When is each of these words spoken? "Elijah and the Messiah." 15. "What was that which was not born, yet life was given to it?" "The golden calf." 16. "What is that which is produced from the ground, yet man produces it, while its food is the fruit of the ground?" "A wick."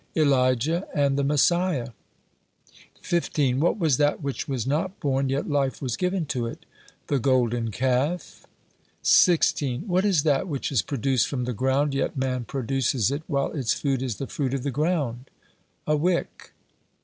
"Elijah 0.17 0.87
and 0.95 1.15
the 1.15 1.23
Messiah." 1.23 1.89
15. 3.03 3.59
"What 3.59 3.77
was 3.77 3.97
that 3.97 4.19
which 4.19 4.47
was 4.47 4.65
not 4.65 4.99
born, 4.99 5.29
yet 5.29 5.47
life 5.47 5.79
was 5.79 5.95
given 5.95 6.25
to 6.25 6.47
it?" 6.47 6.65
"The 7.05 7.19
golden 7.19 7.69
calf." 7.69 8.47
16. 9.03 9.83
"What 9.87 10.03
is 10.03 10.23
that 10.23 10.47
which 10.47 10.71
is 10.71 10.81
produced 10.81 11.27
from 11.27 11.43
the 11.45 11.53
ground, 11.53 11.93
yet 11.93 12.17
man 12.17 12.45
produces 12.45 13.11
it, 13.11 13.21
while 13.27 13.51
its 13.51 13.73
food 13.75 14.01
is 14.01 14.15
the 14.15 14.25
fruit 14.25 14.55
of 14.55 14.63
the 14.63 14.71
ground?" 14.71 15.29
"A 15.85 15.95
wick." 15.95 16.53